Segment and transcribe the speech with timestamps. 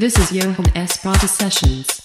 [0.00, 2.00] This is Johan Esparta Sessions.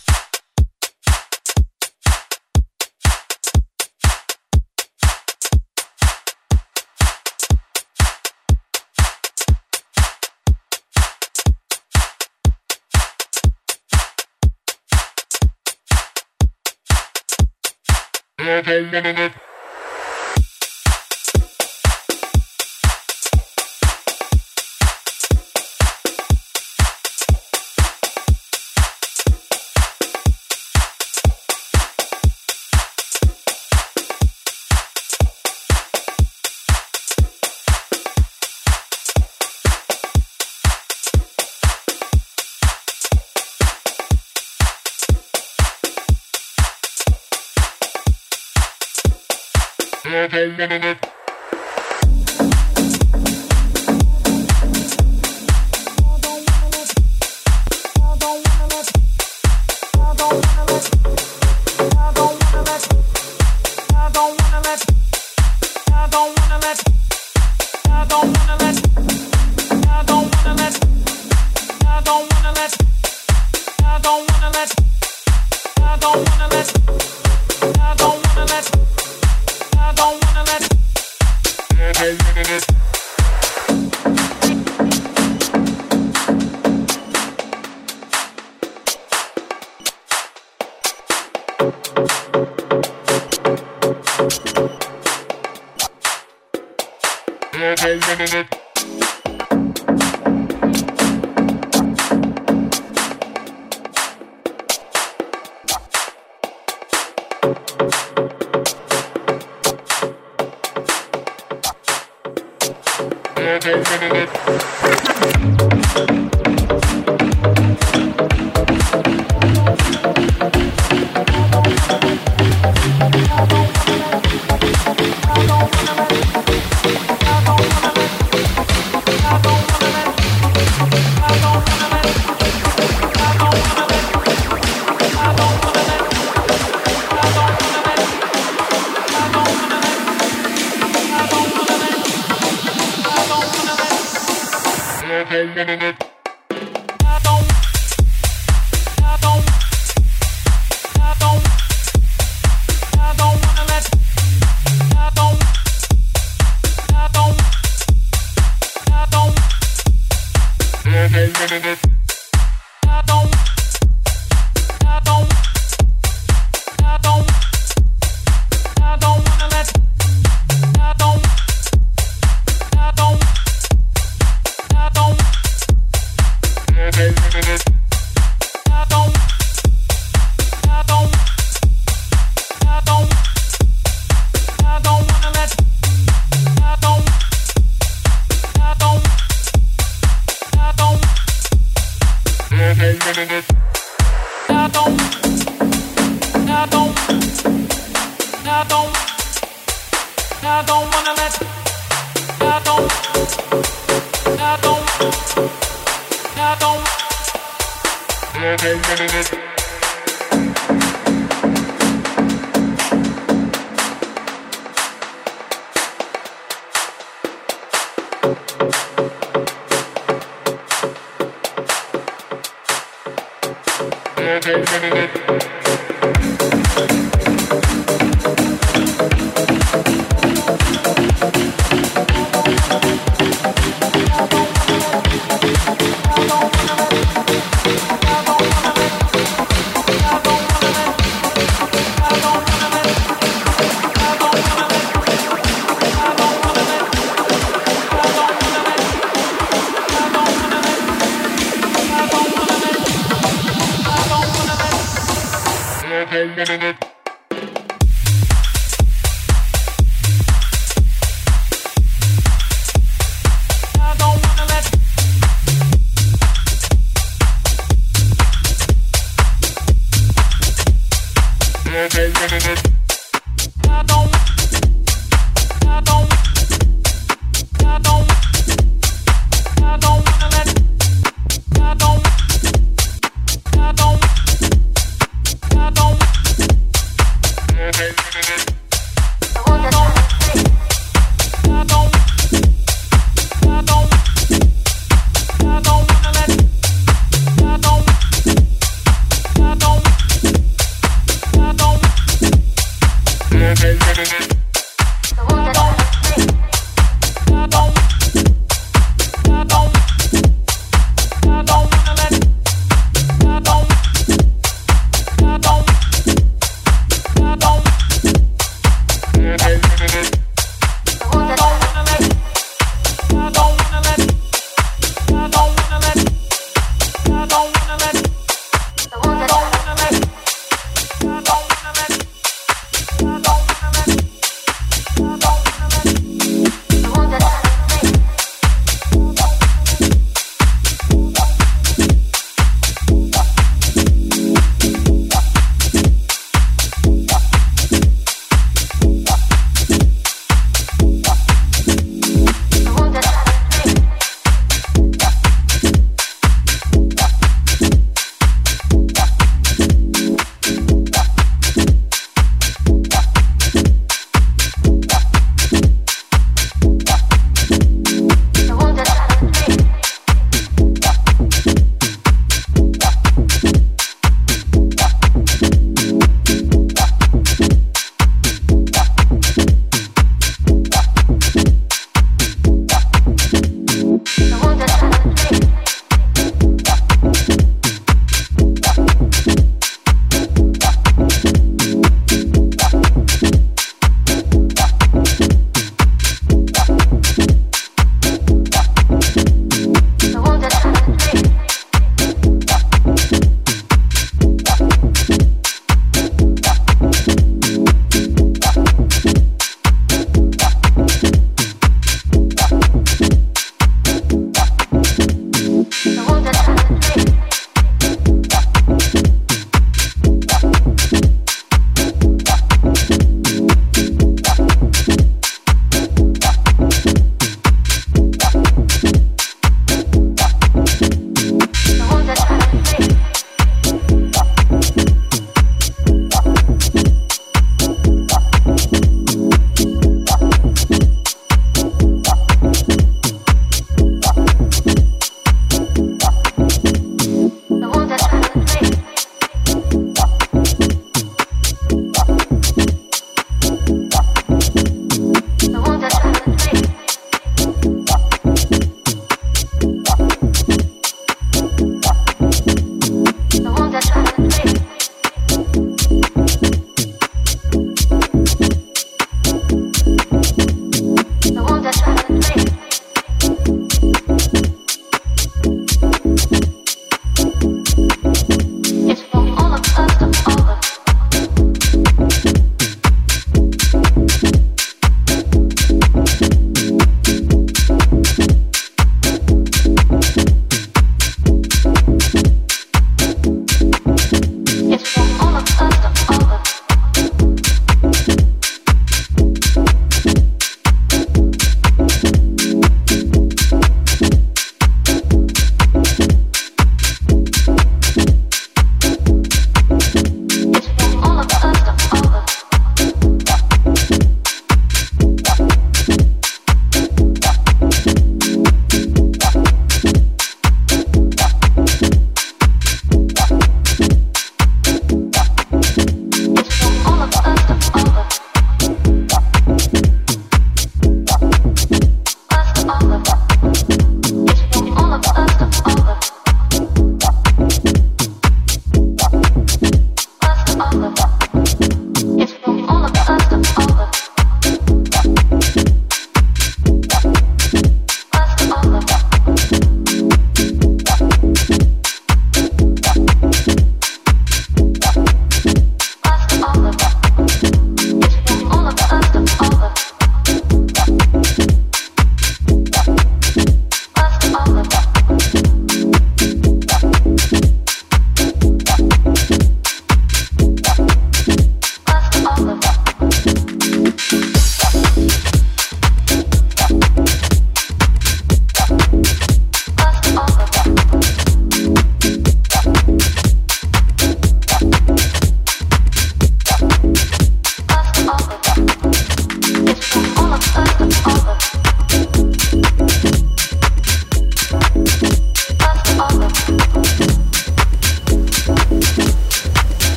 [256.47, 256.74] I don't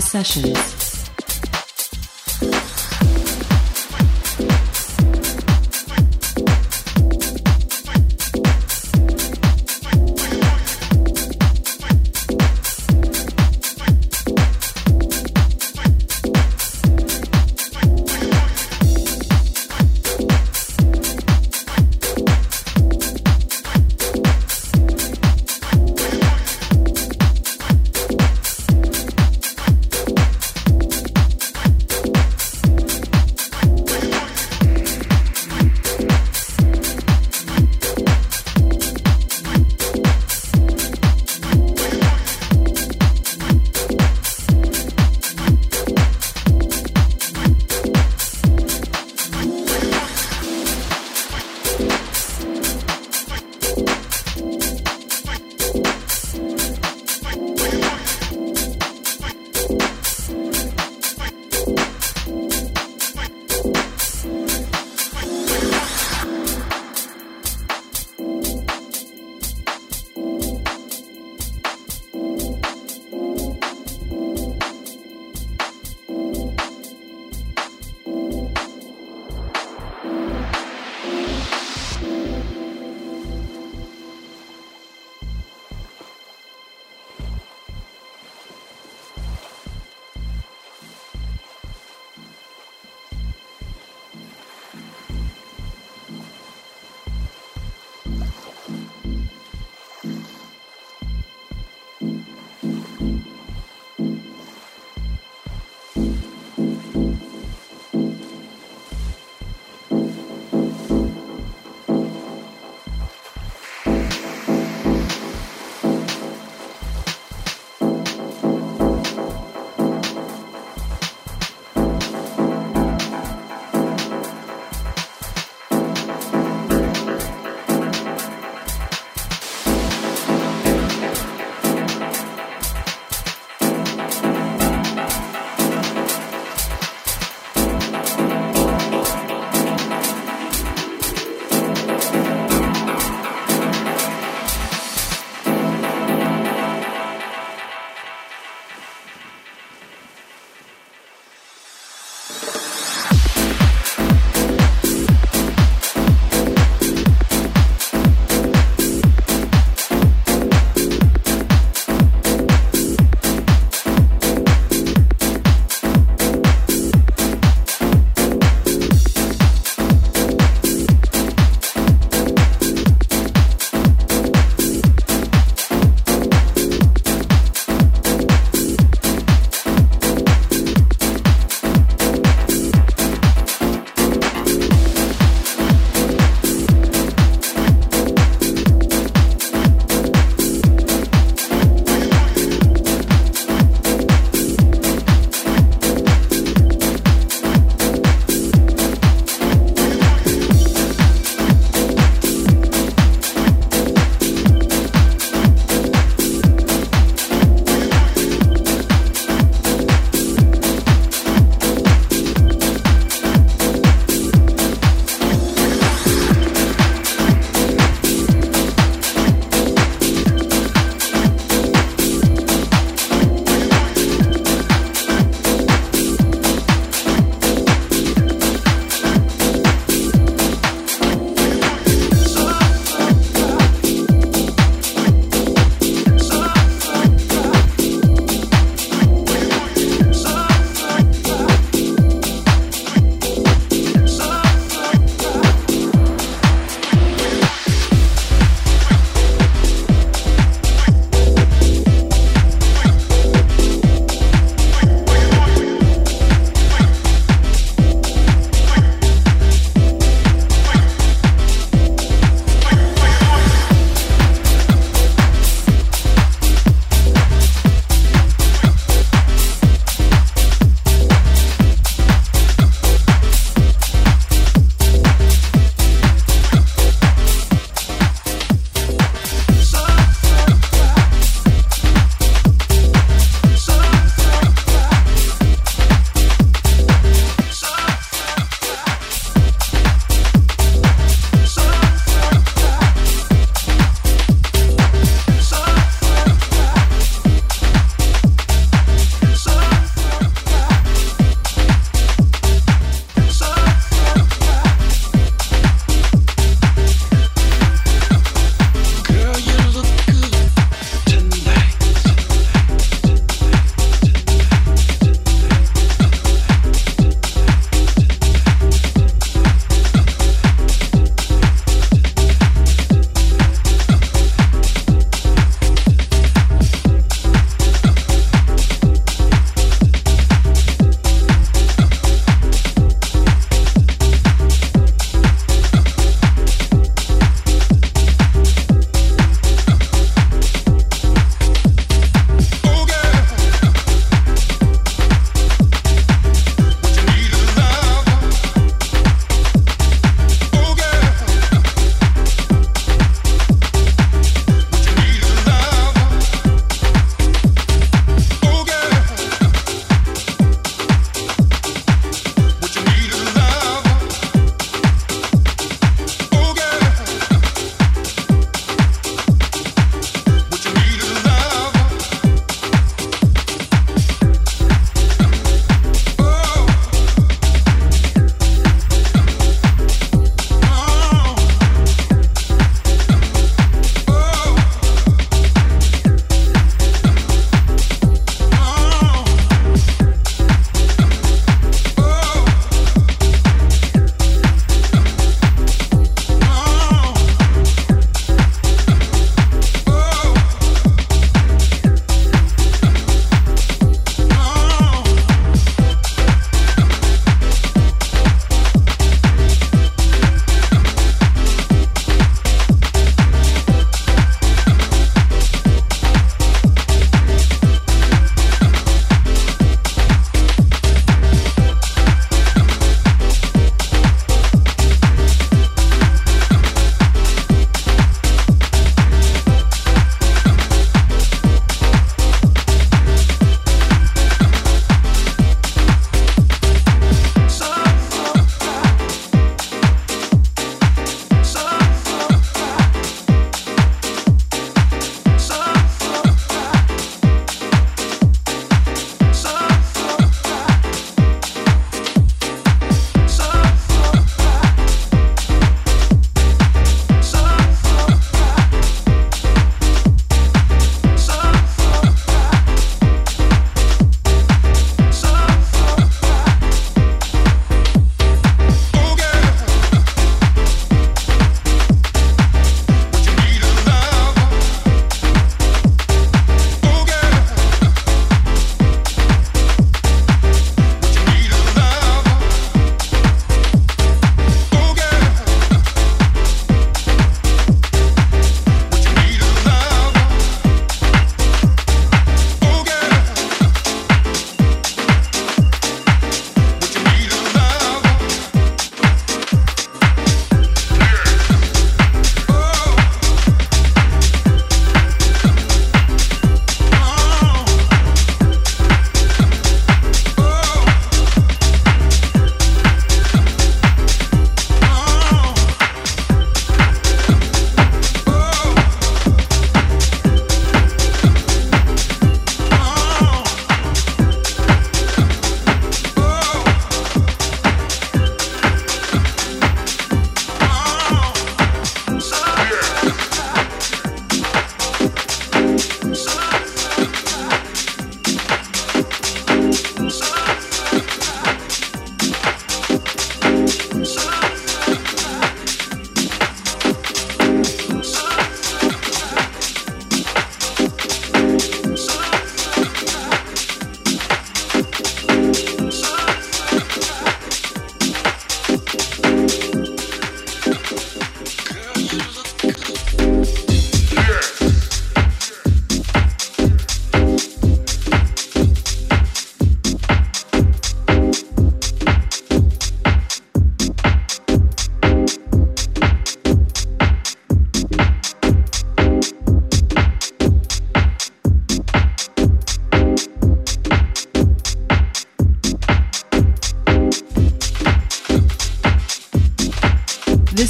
[0.00, 0.75] Sessions.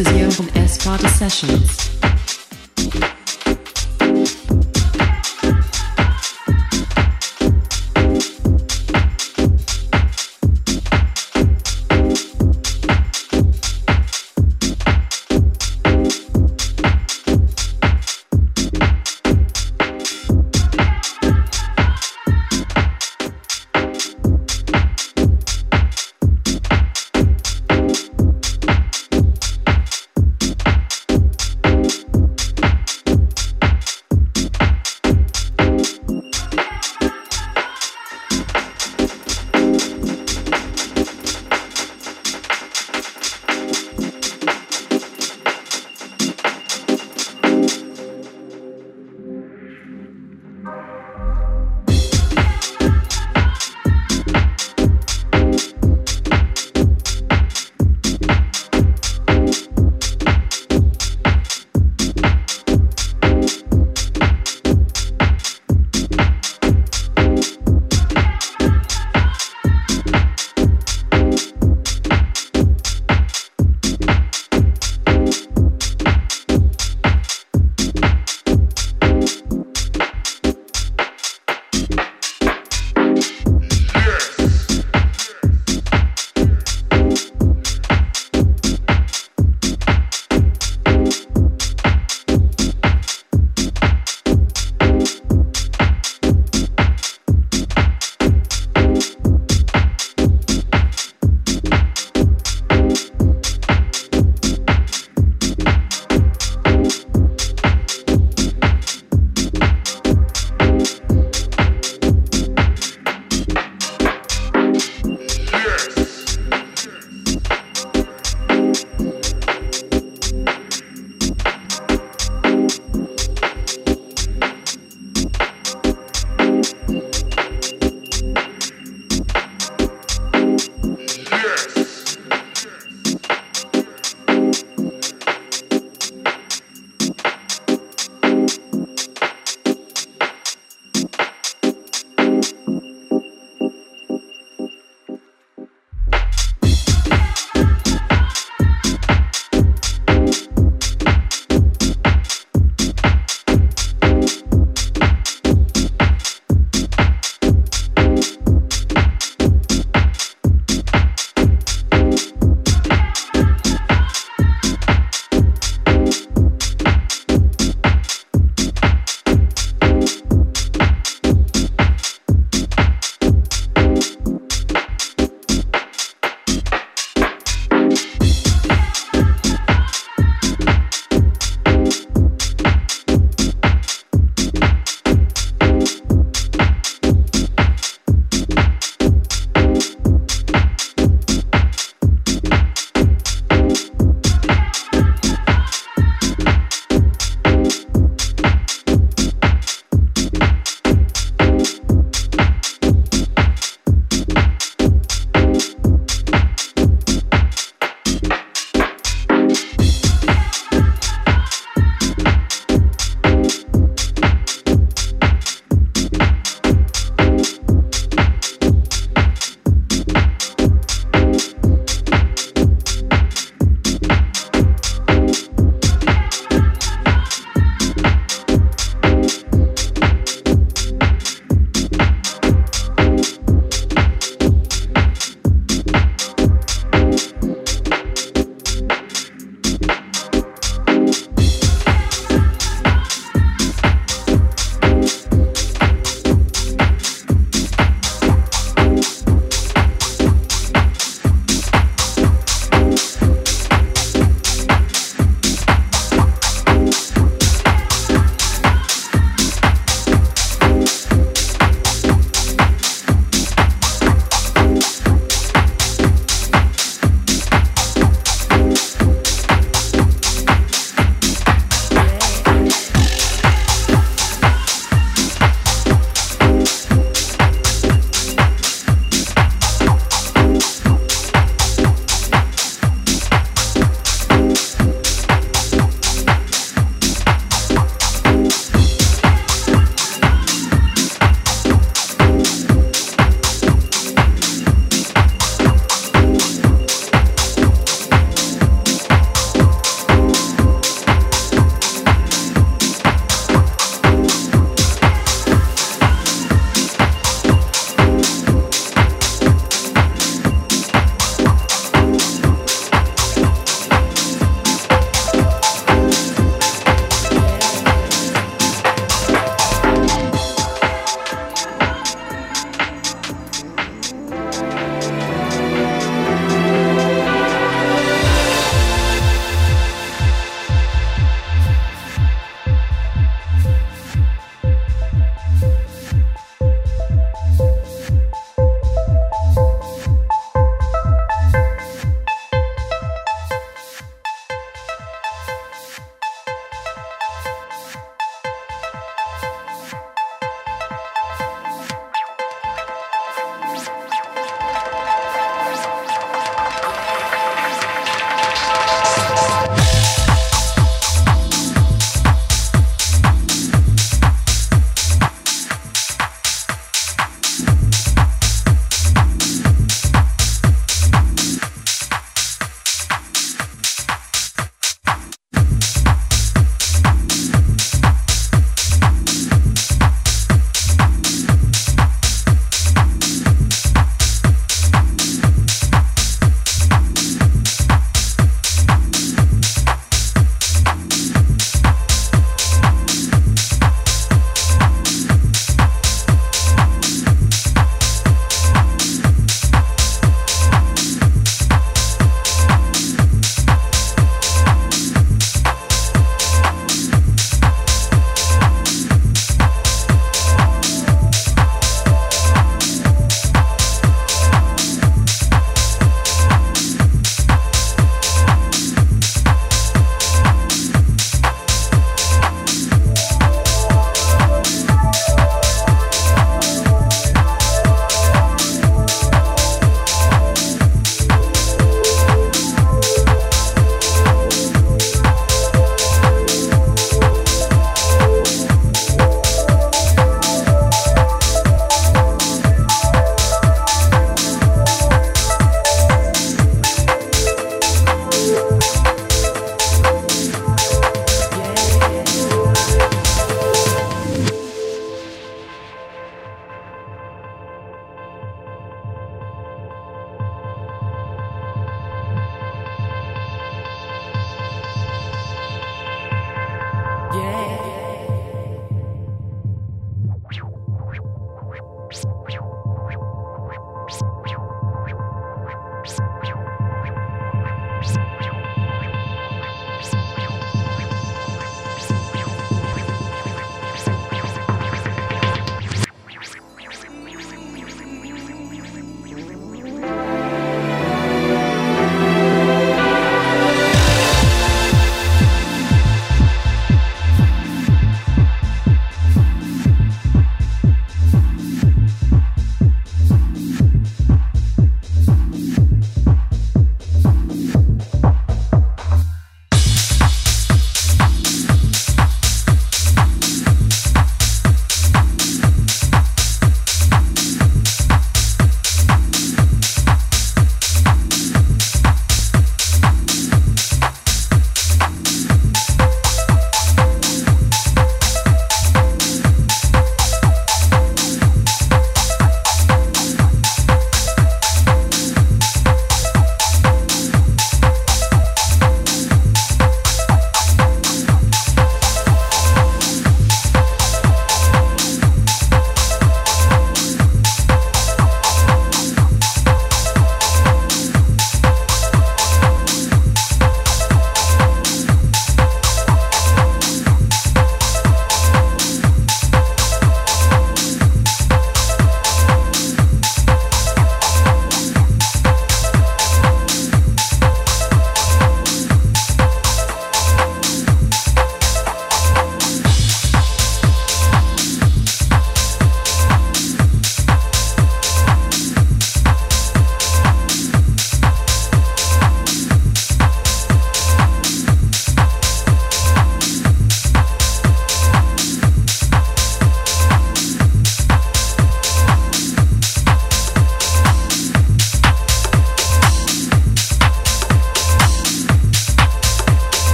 [0.00, 0.82] Is Johan S.
[0.82, 2.09] Party Sessions.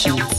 [0.00, 0.29] Esparta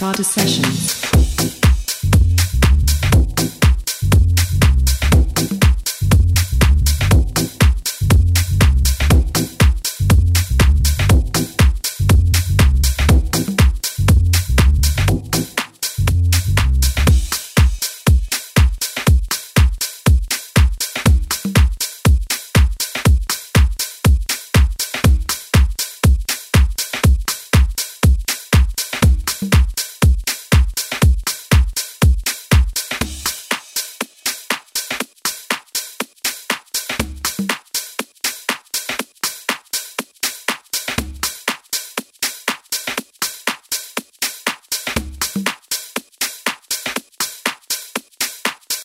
[0.00, 0.37] This is